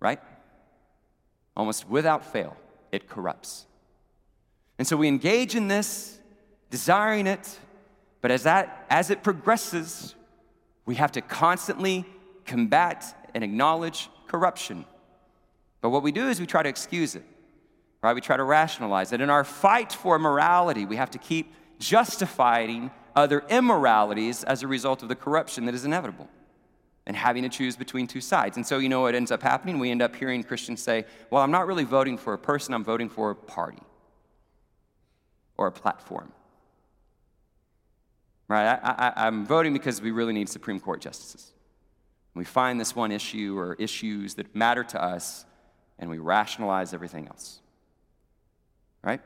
[0.00, 0.20] right?
[1.56, 2.56] Almost without fail,
[2.90, 3.66] it corrupts.
[4.78, 6.18] And so we engage in this,
[6.70, 7.58] desiring it,
[8.20, 10.14] but as, that, as it progresses,
[10.84, 12.04] we have to constantly
[12.44, 14.84] combat and acknowledge corruption.
[15.80, 17.24] But what we do is we try to excuse it
[18.02, 18.14] right?
[18.14, 19.20] We try to rationalize it.
[19.20, 25.02] In our fight for morality, we have to keep justifying other immoralities as a result
[25.02, 26.28] of the corruption that is inevitable
[27.06, 28.56] and having to choose between two sides.
[28.56, 29.78] And so, you know what ends up happening?
[29.78, 32.84] We end up hearing Christians say, Well, I'm not really voting for a person, I'm
[32.84, 33.82] voting for a party
[35.56, 36.32] or a platform.
[38.48, 38.66] Right?
[38.66, 41.52] I, am voting because we really need Supreme Court justices.
[42.34, 45.46] We find this one issue or issues that matter to us,
[45.98, 47.61] and we rationalize everything else
[49.02, 49.20] right?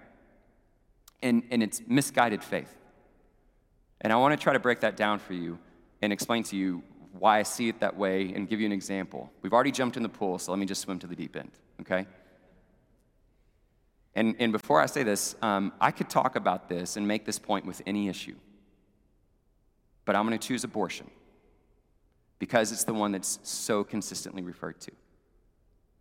[1.22, 2.72] And, and it's misguided faith.
[4.00, 5.58] And I want to try to break that down for you
[6.02, 6.82] and explain to you
[7.18, 9.30] why I see it that way and give you an example.
[9.42, 11.50] We've already jumped in the pool, so let me just swim to the deep end,
[11.80, 12.06] okay?
[14.14, 17.38] And, and before I say this, um, I could talk about this and make this
[17.38, 18.36] point with any issue.
[20.04, 21.10] But I'm going to choose abortion
[22.38, 24.92] because it's the one that's so consistently referred to.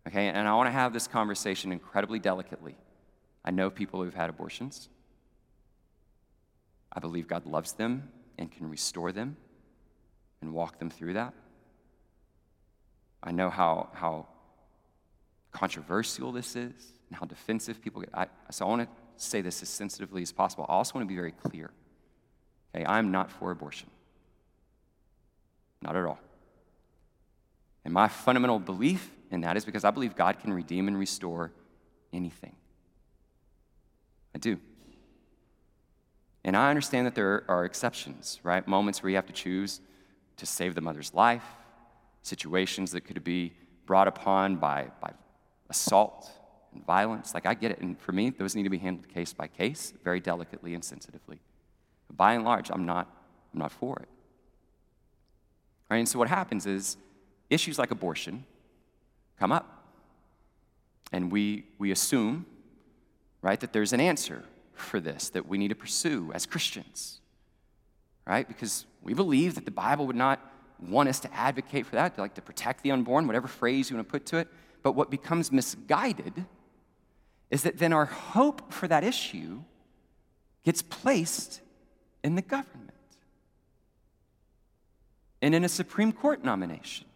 [0.06, 2.76] Okay, and I want to have this conversation incredibly delicately
[3.46, 4.88] I know people who've had abortions.
[6.92, 9.36] I believe God loves them and can restore them
[10.40, 11.32] and walk them through that.
[13.22, 14.26] I know how, how
[15.52, 16.72] controversial this is
[17.08, 18.10] and how defensive people get.
[18.12, 20.66] I, so I want to say this as sensitively as possible.
[20.68, 21.70] I also want to be very clear.
[22.74, 23.90] Okay, I'm not for abortion.
[25.82, 26.18] Not at all.
[27.84, 31.52] And my fundamental belief in that is because I believe God can redeem and restore
[32.12, 32.56] anything.
[34.36, 34.60] I do.
[36.44, 38.68] And I understand that there are exceptions, right?
[38.68, 39.80] Moments where you have to choose
[40.36, 41.42] to save the mother's life,
[42.20, 43.54] situations that could be
[43.86, 45.12] brought upon by, by
[45.70, 46.30] assault
[46.74, 47.32] and violence.
[47.32, 47.80] Like, I get it.
[47.80, 51.40] And for me, those need to be handled case by case, very delicately and sensitively.
[52.06, 53.10] But by and large, I'm not,
[53.54, 54.08] I'm not for it.
[55.88, 55.96] Right?
[55.96, 56.98] And so what happens is
[57.48, 58.44] issues like abortion
[59.38, 59.94] come up.
[61.10, 62.44] And we, we assume
[63.46, 63.60] right?
[63.60, 64.42] That there's an answer
[64.74, 67.20] for this that we need to pursue as Christians,
[68.26, 68.46] right?
[68.48, 70.40] Because we believe that the Bible would not
[70.80, 72.18] want us to advocate for that.
[72.18, 74.48] Like to protect the unborn, whatever phrase you want to put to it.
[74.82, 76.44] But what becomes misguided
[77.48, 79.62] is that then our hope for that issue
[80.64, 81.60] gets placed
[82.24, 82.90] in the government
[85.40, 87.06] and in a Supreme Court nomination,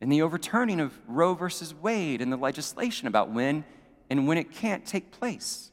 [0.00, 3.66] in the overturning of Roe versus Wade and the legislation about when
[4.12, 5.70] and when it can't take place.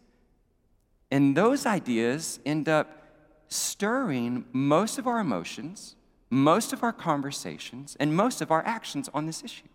[1.12, 3.04] And those ideas end up
[3.49, 5.97] stirring most of our emotions,
[6.30, 9.67] most of our conversations, and most of our actions on this issue.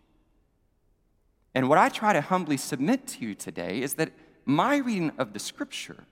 [1.54, 4.12] And what I try to humbly submit to you today is that
[4.46, 6.04] my reading of the scripture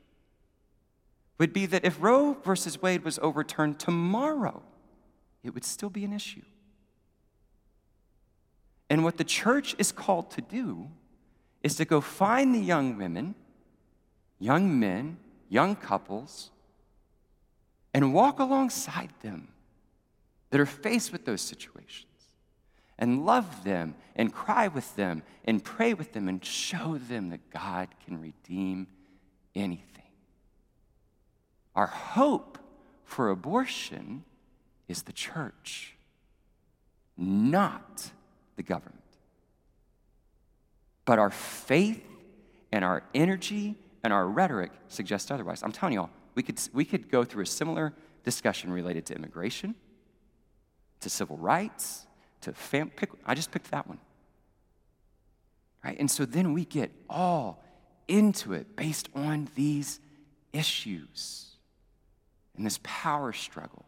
[1.38, 4.62] would be that if Roe versus Wade was overturned tomorrow,
[5.42, 6.44] it would still be an issue.
[8.90, 10.90] And what the church is called to do
[11.62, 13.34] is to go find the young women,
[14.38, 16.50] young men, young couples,
[17.94, 19.48] and walk alongside them
[20.50, 22.06] that are faced with those situations
[22.98, 27.50] and love them and cry with them and pray with them and show them that
[27.50, 28.86] God can redeem
[29.54, 29.88] anything.
[31.74, 32.58] Our hope
[33.04, 34.24] for abortion
[34.88, 35.94] is the church,
[37.16, 38.10] not
[38.56, 39.01] the government.
[41.04, 42.02] But our faith
[42.70, 45.62] and our energy and our rhetoric suggest otherwise.
[45.62, 47.92] I'm telling y'all, we could, we could go through a similar
[48.24, 49.74] discussion related to immigration,
[51.00, 52.06] to civil rights,
[52.42, 52.90] to fam.
[52.90, 53.98] Pick, I just picked that one.
[55.84, 55.98] Right?
[55.98, 57.62] And so then we get all
[58.08, 60.00] into it based on these
[60.52, 61.56] issues
[62.56, 63.84] and this power struggle.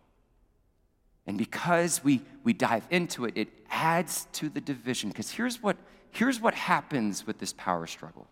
[1.27, 5.09] And because we, we dive into it, it adds to the division.
[5.11, 5.77] Because here's what,
[6.14, 8.27] here's what happens with this power struggle.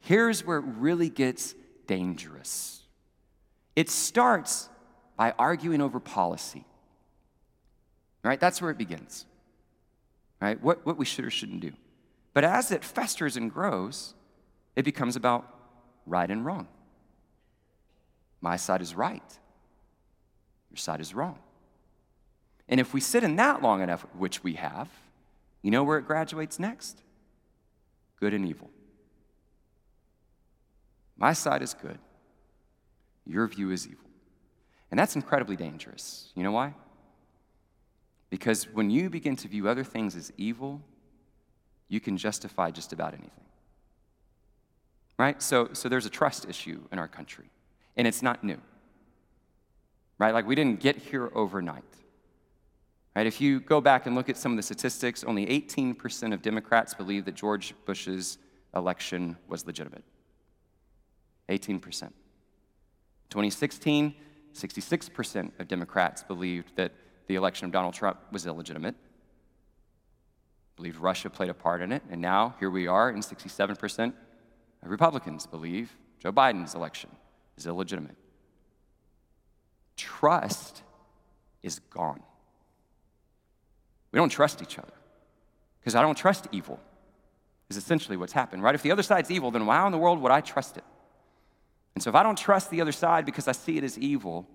[0.00, 1.54] Here's where it really gets
[1.86, 2.82] dangerous.
[3.76, 4.68] It starts
[5.16, 6.64] by arguing over policy.
[8.22, 8.40] Right?
[8.40, 9.26] That's where it begins.
[10.40, 10.60] Right?
[10.62, 11.72] What, what we should or shouldn't do.
[12.32, 14.14] But as it festers and grows,
[14.74, 15.48] it becomes about
[16.06, 16.68] right and wrong.
[18.40, 19.22] My side is right,
[20.70, 21.38] your side is wrong.
[22.68, 24.88] And if we sit in that long enough, which we have,
[25.64, 27.02] you know where it graduates next?
[28.20, 28.70] Good and evil.
[31.16, 31.98] My side is good,
[33.26, 34.04] your view is evil.
[34.90, 36.30] And that's incredibly dangerous.
[36.34, 36.74] You know why?
[38.28, 40.82] Because when you begin to view other things as evil,
[41.88, 43.30] you can justify just about anything.
[45.18, 45.42] Right?
[45.42, 47.46] So, so there's a trust issue in our country,
[47.96, 48.60] and it's not new.
[50.18, 50.34] Right?
[50.34, 51.84] Like we didn't get here overnight.
[53.14, 53.26] Right?
[53.26, 56.94] If you go back and look at some of the statistics, only 18% of Democrats
[56.94, 58.38] believe that George Bush's
[58.74, 60.02] election was legitimate.
[61.48, 61.80] 18%.
[63.30, 64.14] 2016,
[64.52, 66.92] 66% of Democrats believed that
[67.26, 68.94] the election of Donald Trump was illegitimate,
[70.76, 74.12] believed Russia played a part in it, and now here we are, and 67%
[74.82, 77.10] of Republicans believe Joe Biden's election
[77.56, 78.16] is illegitimate.
[79.96, 80.82] Trust
[81.62, 82.20] is gone.
[84.14, 84.92] We don't trust each other
[85.80, 86.78] because I don't trust evil,
[87.68, 88.72] is essentially what's happened, right?
[88.72, 90.84] If the other side's evil, then why in the world would I trust it?
[91.96, 94.46] And so if I don't trust the other side because I see it as evil,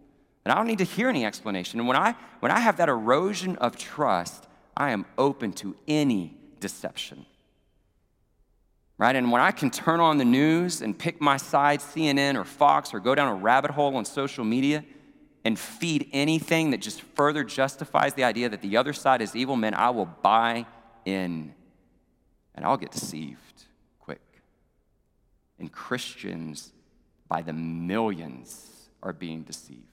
[0.45, 1.77] then I don't need to hear any explanation.
[1.77, 6.37] And when I, when I have that erosion of trust, I am open to any
[6.61, 7.25] deception.
[8.97, 9.15] Right?
[9.17, 12.93] And when I can turn on the news and pick my side, CNN or Fox,
[12.93, 14.85] or go down a rabbit hole on social media,
[15.45, 19.55] and feed anything that just further justifies the idea that the other side is evil,
[19.55, 20.65] man, I will buy
[21.05, 21.53] in
[22.55, 23.63] and I'll get deceived
[23.99, 24.21] quick.
[25.57, 26.73] And Christians,
[27.27, 29.85] by the millions, are being deceived.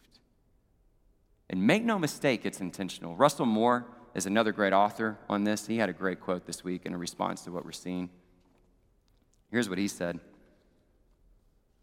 [1.49, 3.15] And make no mistake, it's intentional.
[3.15, 5.67] Russell Moore is another great author on this.
[5.67, 8.11] He had a great quote this week in response to what we're seeing.
[9.51, 10.19] Here's what he said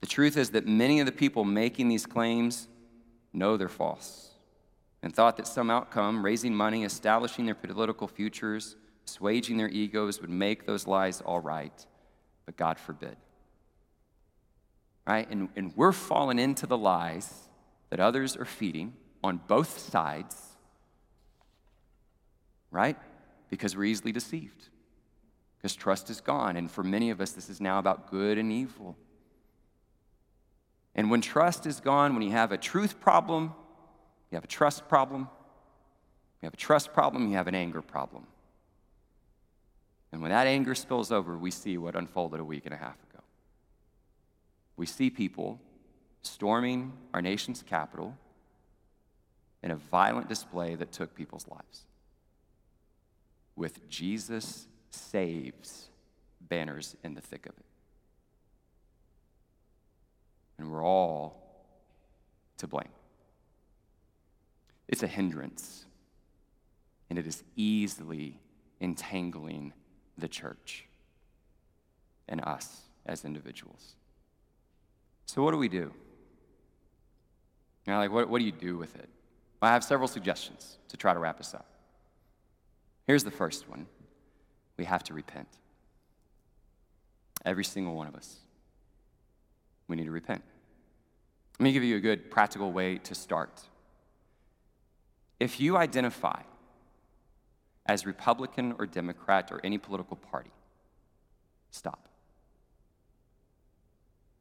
[0.02, 2.68] The truth is that many of the people making these claims
[3.34, 4.34] know they're false
[5.04, 10.30] and thought that some outcome, raising money, establishing their political futures, assuaging their egos, would
[10.30, 11.86] make those lies all right.
[12.46, 13.18] But God forbid.
[15.06, 15.30] Right?
[15.30, 17.50] And, and we're falling into the lies
[17.90, 20.38] that others are feeding on both sides,
[22.72, 22.98] right?
[23.50, 24.70] Because we're easily deceived.
[25.58, 26.56] Because trust is gone.
[26.56, 28.98] And for many of us, this is now about good and evil.
[30.96, 33.54] And when trust is gone, when you have a truth problem,
[34.30, 35.28] you have a trust problem.
[36.42, 38.28] You have a trust problem, you have an anger problem.
[40.12, 43.02] And when that anger spills over, we see what unfolded a week and a half
[43.10, 43.24] ago.
[44.76, 45.60] We see people
[46.22, 48.16] storming our nation's capital,
[49.64, 51.86] in a violent display that took people's lives.
[53.56, 55.90] With Jesus saves
[56.42, 57.66] banners in the thick of it.
[60.58, 61.66] And all
[62.58, 62.90] to blame.
[64.88, 65.86] It's a hindrance,
[67.10, 68.40] and it is easily
[68.80, 69.74] entangling
[70.18, 70.86] the church
[72.28, 73.96] and us as individuals.
[75.26, 75.92] So, what do we do?
[77.86, 79.10] You know, like, what, what do you do with it?
[79.62, 81.66] Well, I have several suggestions to try to wrap us up.
[83.08, 83.88] Here's the first one
[84.78, 85.48] we have to repent.
[87.46, 88.38] Every single one of us.
[89.88, 90.44] We need to repent.
[91.60, 93.62] Let me give you a good practical way to start.
[95.40, 96.42] If you identify
[97.86, 100.52] as Republican or Democrat or any political party,
[101.70, 102.08] stop.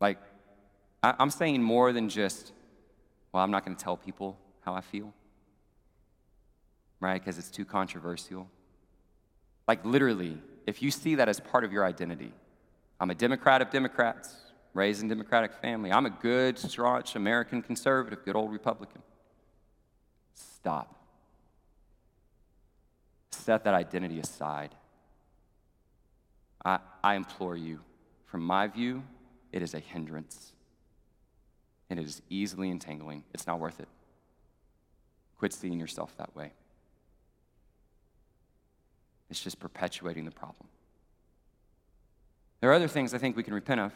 [0.01, 0.19] Like,
[1.03, 2.53] I'm saying more than just,
[3.33, 5.13] well, I'm not going to tell people how I feel,
[7.01, 7.21] right?
[7.21, 8.49] Because it's too controversial.
[9.67, 12.33] Like, literally, if you see that as part of your identity,
[13.01, 14.37] I'm a Democrat of Democrats,
[14.75, 15.93] raised in Democratic family.
[15.93, 19.03] I'm a good, staunch American conservative, good old Republican.
[20.35, 20.95] Stop.
[23.31, 24.75] Set that identity aside.
[26.65, 27.81] I, I implore you,
[28.27, 29.03] from my view,
[29.51, 30.53] it is a hindrance.
[31.91, 33.25] And it is easily entangling.
[33.35, 33.89] It's not worth it.
[35.39, 36.53] Quit seeing yourself that way.
[39.29, 40.69] It's just perpetuating the problem.
[42.61, 43.93] There are other things I think we can repent of.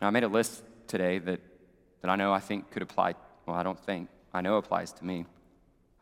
[0.00, 1.40] I made a list today that,
[2.02, 3.14] that I know I think could apply,
[3.46, 5.26] well, I don't think, I know applies to me.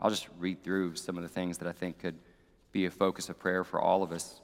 [0.01, 2.17] I'll just read through some of the things that I think could
[2.73, 4.41] be a focus of prayer for all of us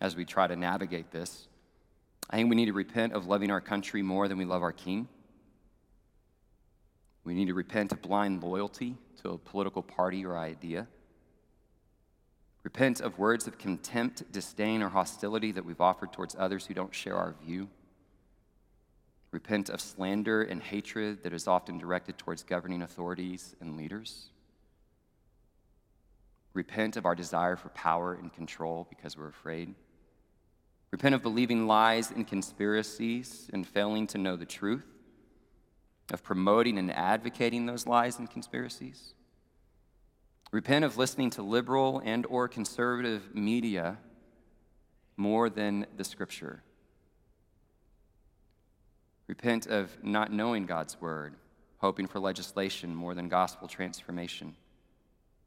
[0.00, 1.48] as we try to navigate this.
[2.30, 4.72] I think we need to repent of loving our country more than we love our
[4.72, 5.08] king.
[7.24, 10.88] We need to repent of blind loyalty to a political party or idea.
[12.62, 16.94] Repent of words of contempt, disdain, or hostility that we've offered towards others who don't
[16.94, 17.68] share our view.
[19.32, 24.26] Repent of slander and hatred that is often directed towards governing authorities and leaders.
[26.52, 29.74] Repent of our desire for power and control because we're afraid.
[30.90, 34.86] Repent of believing lies and conspiracies and failing to know the truth,
[36.12, 39.14] of promoting and advocating those lies and conspiracies.
[40.50, 43.96] Repent of listening to liberal and or conservative media
[45.16, 46.62] more than the scripture.
[49.26, 51.34] Repent of not knowing God's word,
[51.78, 54.54] hoping for legislation more than gospel transformation.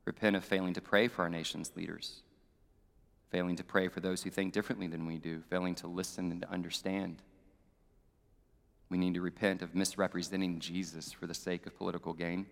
[0.06, 2.22] Repent of failing to pray for our nation's leaders,
[3.32, 6.42] failing to pray for those who think differently than we do, failing to listen and
[6.42, 7.22] to understand.
[8.90, 12.46] We need to repent of misrepresenting Jesus for the sake of political gain.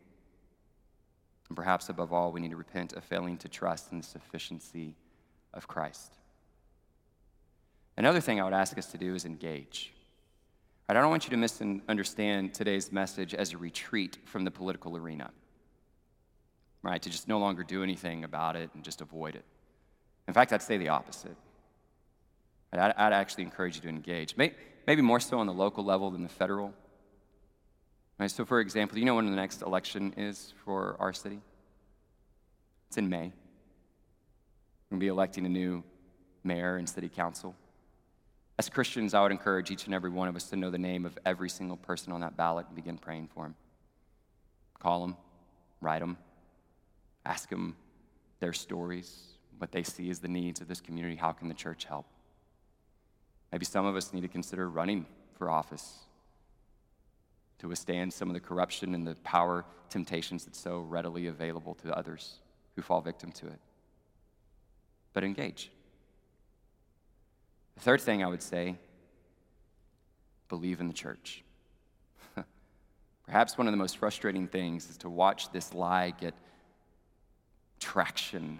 [1.48, 4.96] And perhaps above all, we need to repent of failing to trust in the sufficiency
[5.54, 6.14] of Christ.
[7.96, 9.94] Another thing I would ask us to do is engage.
[10.90, 15.32] I don't want you to misunderstand today's message as a retreat from the political arena,
[16.82, 17.02] right?
[17.02, 19.46] To just no longer do anything about it and just avoid it.
[20.28, 21.36] In fact, I'd say the opposite.
[22.74, 26.24] I'd, I'd actually encourage you to engage, maybe more so on the local level than
[26.24, 26.74] the federal.
[28.20, 31.40] Right, so, for example, you know when the next election is for our city?
[32.90, 33.32] It's in May.
[34.90, 35.84] We're going to be electing a new
[36.44, 37.56] mayor and city council.
[38.64, 41.06] As Christians, I would encourage each and every one of us to know the name
[41.06, 43.56] of every single person on that ballot and begin praying for him.
[44.80, 45.18] Call them,
[45.82, 46.16] write them,
[47.26, 47.76] ask them
[48.40, 51.18] their stories, what they see as the needs of this community.
[51.18, 52.06] How can the church help?
[53.52, 55.08] Maybe some of us need to consider running
[55.38, 55.98] for office
[57.60, 61.94] to withstand some of the corruption and the power temptations that's so readily available to
[61.98, 62.36] others
[62.78, 63.60] who fall victim to it.
[65.12, 65.70] But engage.
[67.76, 68.78] The third thing I would say
[70.50, 71.44] believe in the church.
[73.26, 76.36] Perhaps one of the most frustrating things is to watch this lie get
[77.80, 78.60] traction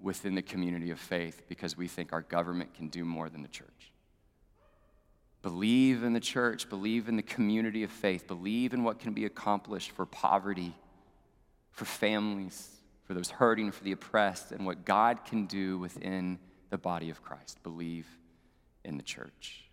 [0.00, 3.48] within the community of faith because we think our government can do more than the
[3.48, 3.92] church.
[5.42, 9.24] Believe in the church, believe in the community of faith, believe in what can be
[9.24, 10.74] accomplished for poverty,
[11.70, 12.68] for families,
[13.04, 16.38] for those hurting, for the oppressed, and what God can do within
[16.70, 17.62] the body of Christ.
[17.62, 18.06] Believe
[18.84, 19.64] in the church.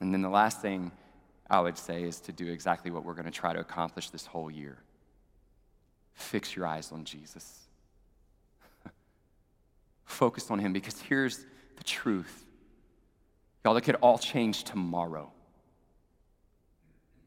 [0.00, 0.92] And then the last thing
[1.48, 4.26] I would say is to do exactly what we're going to try to accomplish this
[4.26, 4.78] whole year
[6.14, 7.60] fix your eyes on Jesus.
[10.04, 11.44] Focus on Him because here's
[11.76, 12.44] the truth.
[13.64, 15.32] Y'all, it could all change tomorrow.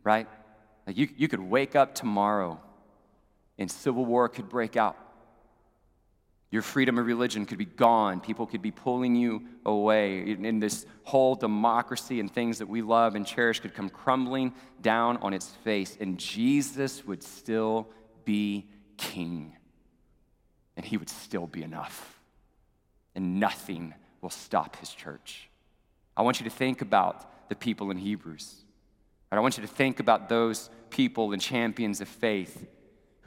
[0.03, 0.27] Right?
[0.85, 2.61] Like you, you could wake up tomorrow
[3.57, 4.95] and civil war could break out.
[6.49, 8.21] Your freedom of religion could be gone.
[8.21, 10.31] People could be pulling you away.
[10.31, 15.17] And this whole democracy and things that we love and cherish could come crumbling down
[15.17, 15.97] on its face.
[15.99, 17.89] And Jesus would still
[18.23, 19.57] be king.
[20.77, 22.21] And he would still be enough.
[23.13, 25.49] And nothing will stop his church.
[26.15, 28.63] I want you to think about the people in Hebrews.
[29.31, 32.65] And I want you to think about those people and champions of faith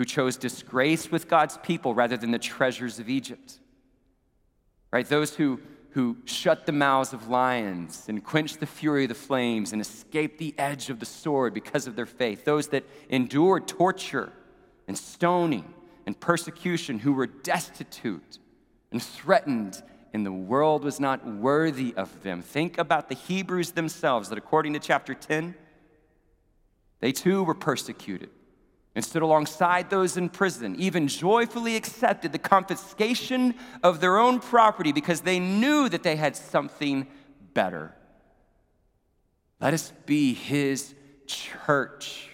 [0.00, 3.58] who chose disgrace with God's people rather than the treasures of Egypt.
[4.90, 5.06] Right?
[5.06, 9.74] Those who, who shut the mouths of lions and quenched the fury of the flames
[9.74, 12.46] and escaped the edge of the sword because of their faith.
[12.46, 14.32] Those that endured torture
[14.88, 15.70] and stoning
[16.06, 18.38] and persecution, who were destitute
[18.90, 19.82] and threatened,
[20.14, 22.40] and the world was not worthy of them.
[22.40, 25.54] Think about the Hebrews themselves, that according to chapter 10,
[27.00, 28.30] they too were persecuted
[28.94, 34.92] and stood alongside those in prison, even joyfully accepted the confiscation of their own property
[34.92, 37.06] because they knew that they had something
[37.54, 37.94] better.
[39.60, 40.94] Let us be his
[41.26, 42.28] church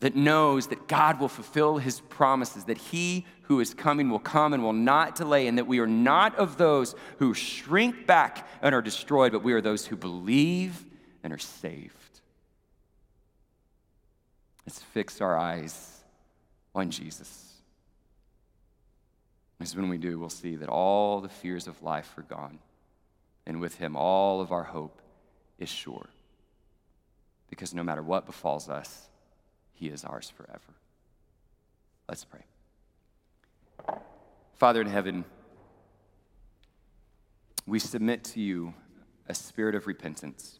[0.00, 4.52] that knows that God will fulfill his promises, that he who is coming will come
[4.52, 8.74] and will not delay, and that we are not of those who shrink back and
[8.74, 10.84] are destroyed, but we are those who believe
[11.22, 11.97] and are saved.
[14.68, 16.04] Let's fix our eyes
[16.74, 17.54] on Jesus.
[19.56, 22.58] Because when we do, we'll see that all the fears of life are gone.
[23.46, 25.00] And with him, all of our hope
[25.58, 26.10] is sure.
[27.48, 29.08] Because no matter what befalls us,
[29.72, 30.74] he is ours forever.
[32.06, 32.44] Let's pray.
[34.56, 35.24] Father in heaven,
[37.66, 38.74] we submit to you
[39.26, 40.58] a spirit of repentance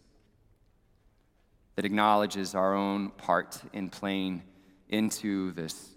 [1.78, 4.42] that acknowledges our own part in playing
[4.88, 5.90] into this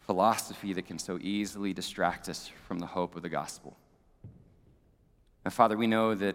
[0.00, 3.76] philosophy that can so easily distract us from the hope of the gospel.
[5.44, 6.34] And Father, we know that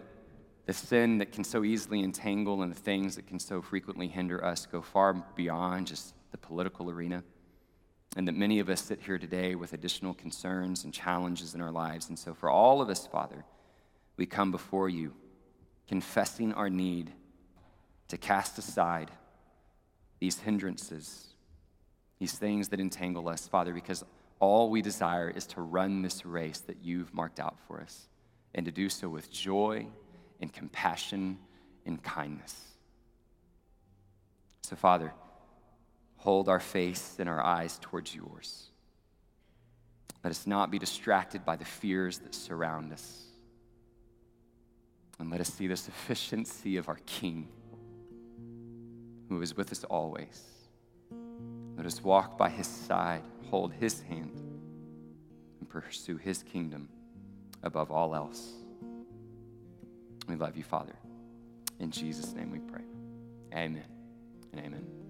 [0.64, 4.42] the sin that can so easily entangle and the things that can so frequently hinder
[4.42, 7.22] us go far beyond just the political arena.
[8.16, 11.72] And that many of us sit here today with additional concerns and challenges in our
[11.72, 12.08] lives.
[12.08, 13.44] And so, for all of us, Father,
[14.16, 15.12] we come before you
[15.86, 17.12] confessing our need
[18.12, 19.10] to cast aside
[20.20, 21.28] these hindrances,
[22.18, 24.04] these things that entangle us, Father, because
[24.38, 28.08] all we desire is to run this race that you've marked out for us
[28.54, 29.86] and to do so with joy
[30.42, 31.38] and compassion
[31.86, 32.54] and kindness.
[34.60, 35.14] So, Father,
[36.16, 38.64] hold our face and our eyes towards yours.
[40.22, 43.22] Let us not be distracted by the fears that surround us.
[45.18, 47.48] And let us see the sufficiency of our King
[49.32, 50.42] who is with us always.
[51.76, 54.38] Let us walk by his side, hold his hand,
[55.58, 56.90] and pursue his kingdom
[57.62, 58.52] above all else.
[60.28, 60.94] We love you, Father.
[61.80, 62.84] In Jesus' name we pray.
[63.54, 63.84] Amen
[64.52, 65.01] and amen.